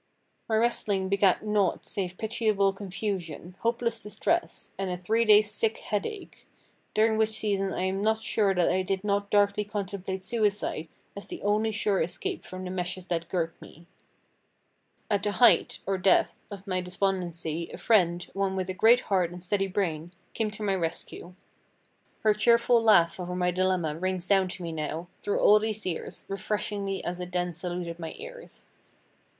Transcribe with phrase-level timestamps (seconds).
[0.49, 6.47] My wrestling begat naught save pitiable confusion, hopeless distress, and a three days' sick headache,
[6.95, 11.27] during which season I am not sure that I did not darkly contemplate suicide as
[11.27, 13.85] the only sure escape from the meshes that girt me.
[15.07, 19.67] At the height—or depth—of my despondency a friend, one with a great heart and steady
[19.67, 21.35] brain, came to my rescue.
[22.21, 26.25] Her cheerful laugh over my dilemma rings down to me now, through all these years,
[26.27, 28.67] refreshingly as it then saluted my ears.